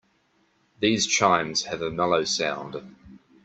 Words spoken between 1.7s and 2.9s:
a mellow sound.